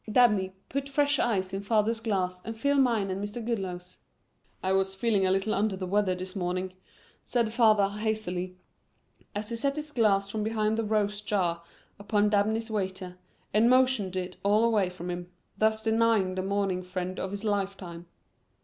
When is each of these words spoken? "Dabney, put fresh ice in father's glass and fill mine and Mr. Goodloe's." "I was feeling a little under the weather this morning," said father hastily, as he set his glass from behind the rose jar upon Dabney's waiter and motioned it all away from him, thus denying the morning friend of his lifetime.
"Dabney, 0.11 0.55
put 0.67 0.89
fresh 0.89 1.19
ice 1.19 1.53
in 1.53 1.61
father's 1.61 1.99
glass 1.99 2.41
and 2.43 2.57
fill 2.57 2.79
mine 2.79 3.11
and 3.11 3.23
Mr. 3.23 3.33
Goodloe's." 3.39 3.99
"I 4.63 4.71
was 4.73 4.95
feeling 4.95 5.27
a 5.27 5.31
little 5.31 5.53
under 5.53 5.75
the 5.77 5.85
weather 5.85 6.15
this 6.15 6.35
morning," 6.35 6.73
said 7.21 7.53
father 7.53 7.87
hastily, 7.87 8.57
as 9.35 9.49
he 9.51 9.55
set 9.55 9.75
his 9.75 9.91
glass 9.91 10.27
from 10.27 10.41
behind 10.41 10.75
the 10.75 10.83
rose 10.83 11.21
jar 11.21 11.61
upon 11.99 12.29
Dabney's 12.29 12.71
waiter 12.71 13.19
and 13.53 13.69
motioned 13.69 14.15
it 14.15 14.37
all 14.41 14.63
away 14.63 14.89
from 14.89 15.11
him, 15.11 15.29
thus 15.59 15.83
denying 15.83 16.33
the 16.33 16.41
morning 16.41 16.81
friend 16.81 17.19
of 17.19 17.29
his 17.29 17.43
lifetime. 17.43 18.07